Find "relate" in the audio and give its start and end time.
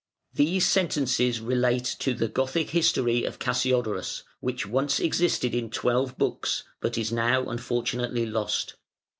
1.41-1.95